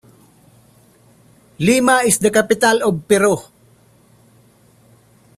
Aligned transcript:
Lima 1.59 2.01
is 2.03 2.17
the 2.17 2.31
capital 2.31 2.81
of 2.89 3.07
Peru. 3.07 3.37